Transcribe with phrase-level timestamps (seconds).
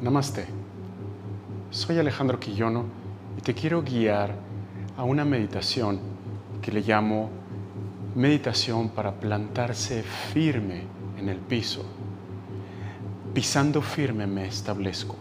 [0.00, 0.44] Namaste.
[1.70, 2.84] Soy Alejandro Quillono
[3.38, 4.34] y te quiero guiar
[4.94, 5.98] a una meditación
[6.60, 7.30] que le llamo
[8.14, 10.82] meditación para plantarse firme
[11.18, 11.82] en el piso.
[13.32, 15.16] Pisando firme me establezco.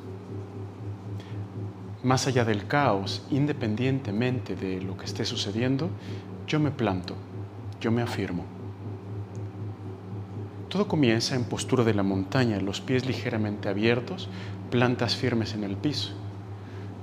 [2.03, 5.89] Más allá del caos, independientemente de lo que esté sucediendo,
[6.47, 7.15] yo me planto,
[7.79, 8.54] yo me afirmo.
[10.75, 14.27] Todo comienza en postura de la montaña, los pies ligeramente abiertos,
[14.71, 16.11] plantas firmes en el piso,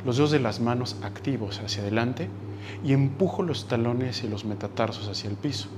[0.04, 2.28] los dos de las manos activos hacia adelante
[2.84, 5.68] y empujo los talones y los metatarsos hacia el piso.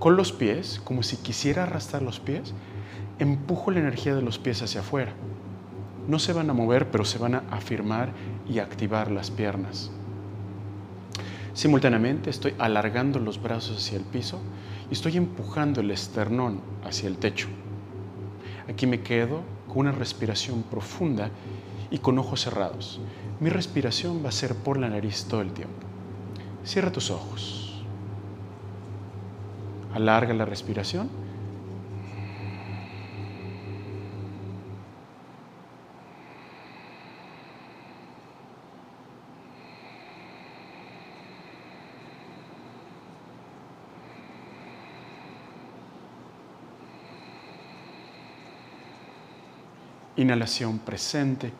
[0.00, 2.54] Con los pies, como si quisiera arrastrar los pies,
[3.20, 5.12] empujo la energía de los pies hacia afuera.
[6.08, 8.10] No se van a mover, pero se van a afirmar
[8.48, 9.92] y activar las piernas.
[11.52, 14.40] Simultáneamente estoy alargando los brazos hacia el piso
[14.90, 17.48] y estoy empujando el esternón hacia el techo.
[18.68, 21.30] Aquí me quedo con una respiración profunda
[21.90, 23.00] y con ojos cerrados.
[23.40, 25.86] Mi respiración va a ser por la nariz todo el tiempo.
[26.64, 27.82] Cierra tus ojos.
[29.92, 31.08] Alarga la respiración.
[50.16, 51.52] Inhalación presente.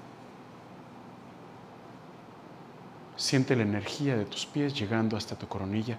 [3.16, 5.98] Siente la energía de tus pies llegando hasta tu coronilla.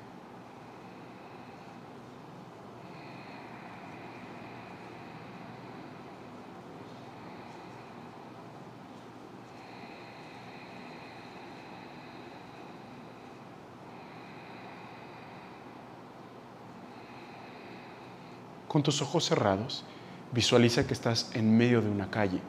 [18.68, 19.84] Con tus ojos cerrados,
[20.32, 22.40] Visualiza que estás en medio de una calle.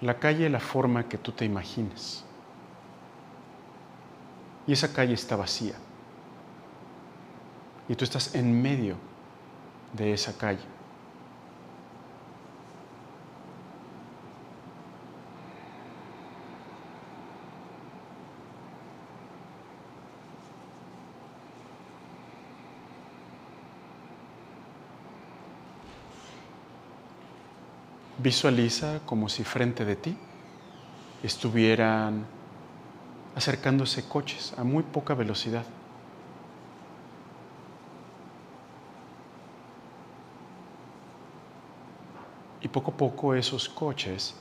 [0.00, 2.24] La calle la forma que tú te imagines.
[4.66, 5.74] Y esa calle está vacía.
[7.88, 8.96] Y tú estás en medio
[9.92, 10.77] de esa calle.
[28.20, 30.16] Visualiza como si frente de ti
[31.22, 32.26] estuvieran
[33.36, 35.64] acercándose coches a muy poca velocidad.
[42.60, 44.34] Y poco a poco esos coches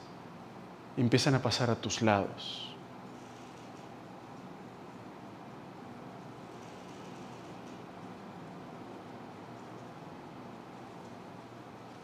[0.97, 2.76] empiezan a pasar a tus lados.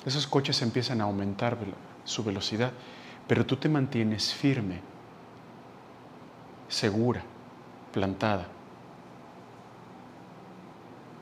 [0.06, 1.58] Esos coches empiezan a aumentar
[2.04, 2.74] su velocidad,
[3.28, 4.82] pero tú te mantienes firme,
[6.68, 7.24] segura,
[7.94, 8.48] plantada.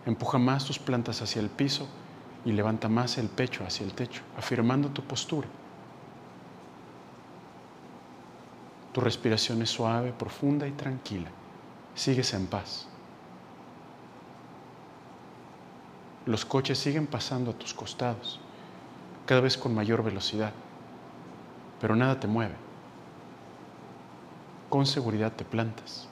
[0.06, 1.88] Empuja más tus plantas hacia el piso
[2.44, 5.48] y levanta más el pecho hacia el techo, afirmando tu postura.
[8.94, 11.30] Tu respiración es suave, profunda y tranquila.
[11.94, 12.88] Sigues en paz.
[16.26, 18.40] Los coches siguen pasando a tus costados
[19.26, 20.54] cada vez con mayor velocidad,
[21.80, 22.56] pero nada te mueve.
[24.70, 26.08] Con seguridad te plantas.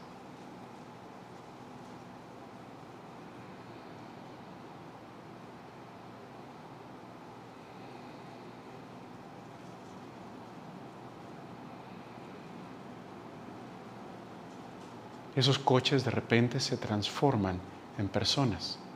[15.35, 17.61] Esos coches de repente se transforman
[17.97, 18.88] en personas.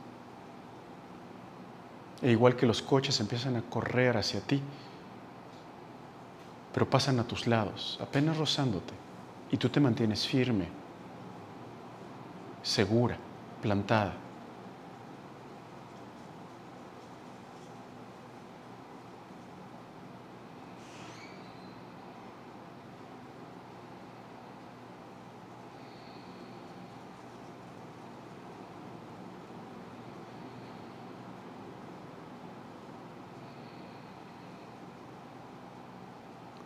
[2.24, 4.62] E igual que los coches empiezan a correr hacia ti,
[6.72, 8.94] pero pasan a tus lados, apenas rozándote,
[9.50, 10.68] y tú te mantienes firme,
[12.62, 13.18] segura,
[13.60, 14.14] plantada.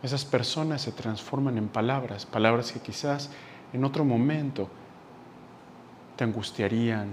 [0.02, 3.30] Esas personas se transforman en palabras, palabras que quizás
[3.72, 4.68] en otro momento
[6.16, 7.08] te angustiarían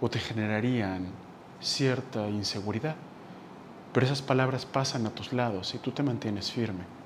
[0.00, 1.08] o te generarían
[1.60, 2.96] cierta inseguridad.
[3.92, 6.97] Pero esas palabras pasan a tus lados y tú te mantienes firme.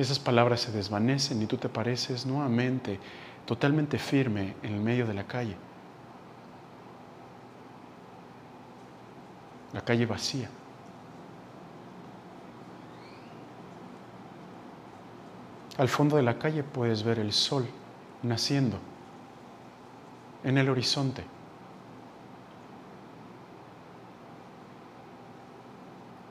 [0.00, 2.98] Esas palabras se desvanecen y tú te pareces nuevamente
[3.44, 5.56] totalmente firme en el medio de la calle.
[9.72, 10.48] La calle vacía.
[15.76, 17.66] Al fondo de la calle puedes ver el sol
[18.22, 18.78] naciendo
[20.44, 21.24] en el horizonte.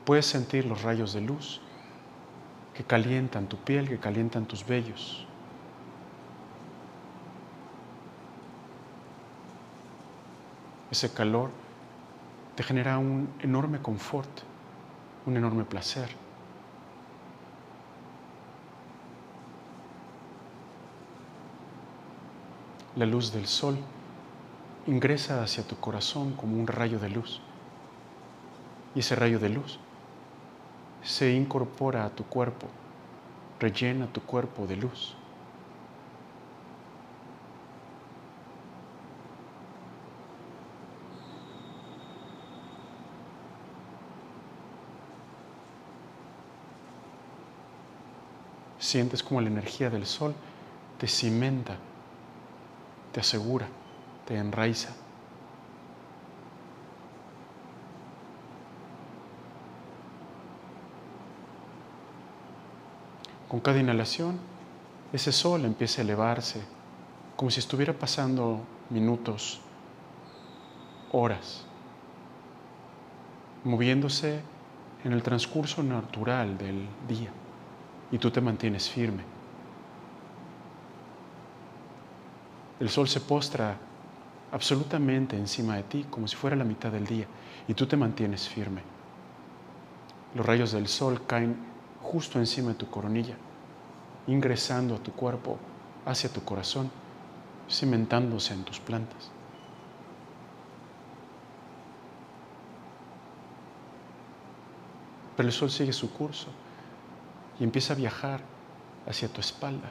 [0.04, 1.60] Puedes sentir los rayos de luz
[2.80, 5.26] que calientan tu piel, que calientan tus vellos.
[10.90, 11.50] Ese calor
[12.56, 14.30] te genera un enorme confort,
[15.26, 16.08] un enorme placer.
[22.96, 23.76] La luz del sol
[24.86, 27.42] ingresa hacia tu corazón como un rayo de luz.
[28.94, 29.78] Y ese rayo de luz
[31.02, 32.66] se incorpora a tu cuerpo,
[33.58, 35.16] rellena tu cuerpo de luz.
[48.78, 50.34] Sientes como la energía del sol
[50.98, 51.76] te cimenta,
[53.12, 53.68] te asegura,
[54.26, 54.99] te enraiza.
[63.50, 64.38] Con cada inhalación,
[65.12, 66.62] ese sol empieza a elevarse,
[67.34, 68.60] como si estuviera pasando
[68.90, 69.60] minutos,
[71.10, 71.66] horas,
[73.64, 74.40] moviéndose
[75.02, 77.30] en el transcurso natural del día,
[78.12, 79.24] y tú te mantienes firme.
[82.78, 83.76] El sol se postra
[84.52, 87.26] absolutamente encima de ti, como si fuera la mitad del día,
[87.66, 88.82] y tú te mantienes firme.
[90.36, 91.69] Los rayos del sol caen
[92.10, 93.36] justo encima de tu coronilla,
[94.26, 95.58] ingresando a tu cuerpo,
[96.04, 96.90] hacia tu corazón,
[97.70, 99.30] cimentándose en tus plantas.
[105.36, 106.48] Pero el sol sigue su curso
[107.60, 108.40] y empieza a viajar
[109.06, 109.90] hacia tu espalda,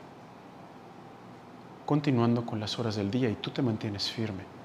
[1.85, 4.58] continuando con las horas del día y tú te mantienes firme.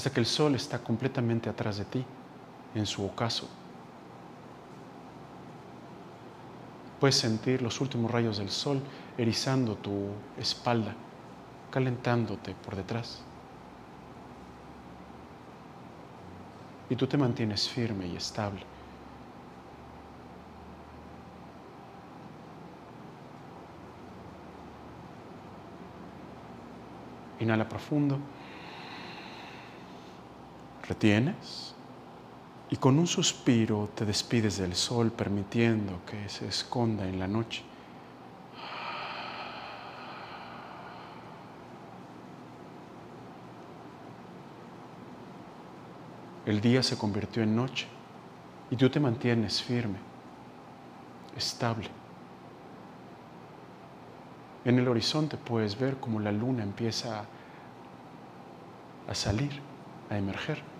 [0.00, 2.02] Hasta que el sol está completamente atrás de ti,
[2.74, 3.46] en su ocaso.
[6.98, 8.80] Puedes sentir los últimos rayos del sol
[9.18, 10.06] erizando tu
[10.38, 10.94] espalda,
[11.70, 13.20] calentándote por detrás.
[16.88, 18.62] Y tú te mantienes firme y estable.
[27.38, 28.18] Inhala profundo
[30.90, 31.72] retienes
[32.68, 37.62] y con un suspiro te despides del sol permitiendo que se esconda en la noche.
[46.44, 47.86] El día se convirtió en noche
[48.68, 49.98] y tú te mantienes firme,
[51.36, 51.88] estable.
[54.64, 57.24] En el horizonte puedes ver cómo la luna empieza
[59.08, 59.52] a salir,
[60.10, 60.79] a emerger.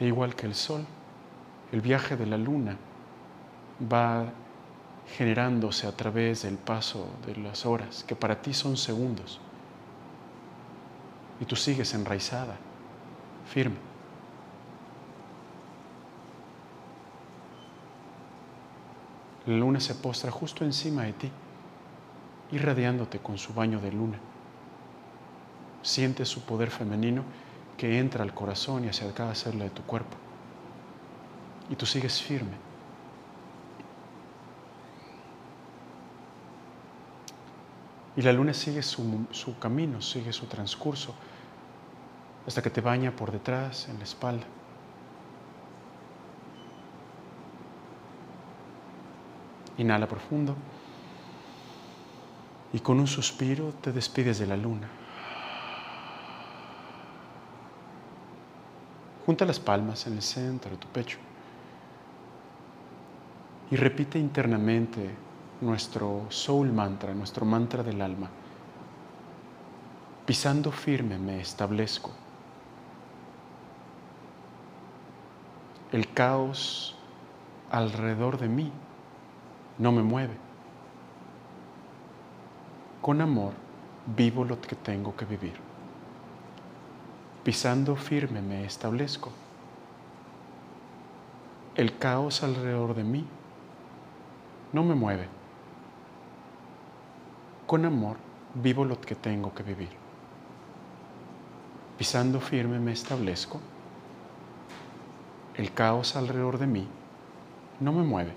[0.00, 0.84] E igual que el sol,
[1.72, 2.76] el viaje de la luna
[3.92, 4.26] va
[5.16, 9.40] generándose a través del paso de las horas, que para ti son segundos.
[11.40, 12.56] Y tú sigues enraizada,
[13.46, 13.76] firme.
[19.46, 21.30] La luna se postra justo encima de ti,
[22.52, 24.18] irradiándote con su baño de luna.
[25.82, 27.22] Sientes su poder femenino
[27.78, 30.16] que entra al corazón y hacia cada célula de tu cuerpo.
[31.70, 32.56] Y tú sigues firme.
[38.16, 41.14] Y la luna sigue su, su, camino, sigue su transcurso,
[42.46, 44.44] hasta que te baña por detrás, en la espalda.
[49.76, 50.56] Inhala profundo
[52.72, 54.88] y con un suspiro te despides de la luna.
[59.28, 61.18] Junta las palmas en el centro de tu pecho
[63.70, 65.14] y repite internamente
[65.60, 68.30] nuestro soul mantra, nuestro mantra del alma.
[70.24, 72.10] Pisando firme me establezco.
[75.92, 76.96] El caos
[77.70, 78.72] alrededor de mí
[79.76, 80.38] no me mueve.
[83.02, 83.52] Con amor
[84.16, 85.67] vivo lo que tengo que vivir.
[87.48, 89.30] Pisando firme me establezco.
[91.76, 93.24] El caos alrededor de mí
[94.74, 95.28] no me mueve.
[97.66, 98.18] Con amor
[98.52, 99.88] vivo lo que tengo que vivir.
[101.96, 103.62] Pisando firme me establezco.
[105.54, 106.86] El caos alrededor de mí
[107.80, 108.34] no me mueve.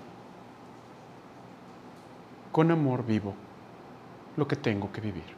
[2.50, 3.34] Con amor vivo
[4.38, 5.36] lo que tengo que vivir.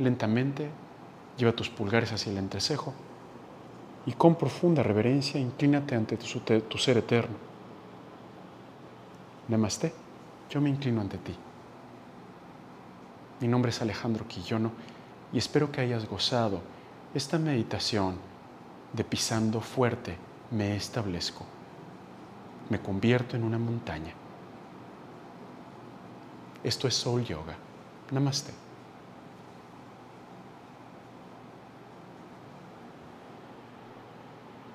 [0.00, 0.82] Lentamente
[1.36, 2.92] lleva tus pulgares hacia el entrecejo
[4.06, 7.36] y con profunda reverencia inclínate ante tu, ser eterno.
[9.48, 9.92] Namaste,
[10.50, 11.34] yo me inclino ante ti.
[13.40, 14.72] Mi nombre es Alejandro Quillono
[15.32, 16.60] y espero que hayas gozado
[17.14, 18.16] esta meditación
[18.92, 20.16] de pisando fuerte
[20.50, 21.44] me establezco.
[22.70, 24.14] Me convierto en una montaña.
[26.62, 27.56] Esto es Soul Yoga.
[28.10, 28.63] Namaste.